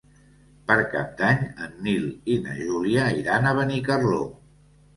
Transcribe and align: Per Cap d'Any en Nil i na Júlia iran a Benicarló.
Per 0.71 0.77
Cap 0.93 1.11
d'Any 1.19 1.43
en 1.67 1.75
Nil 1.89 2.09
i 2.37 2.39
na 2.47 2.57
Júlia 2.63 3.07
iran 3.21 3.49
a 3.49 3.55
Benicarló. 3.61 4.27